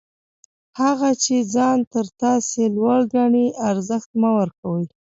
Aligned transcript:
هغه 0.79 1.09
چي 1.23 1.37
ځان 1.53 1.77
تر 1.93 2.05
تاسي 2.21 2.63
لوړ 2.75 2.99
ګڼي، 3.15 3.45
ارزښت 3.69 4.09
مه 4.21 4.29
ورکوئ! 4.39 4.85